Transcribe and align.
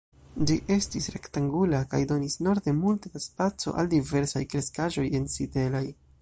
Ĝi 0.51 0.55
estis 0.75 1.09
rektangula 1.15 1.81
kaj 1.91 1.99
donis 2.11 2.37
norde 2.47 2.73
multe 2.79 3.13
da 3.19 3.21
spaco 3.27 3.75
al 3.83 3.93
diversaj 3.93 4.43
kreskaĵoj 4.55 5.07
ensitelaj. 5.21 5.85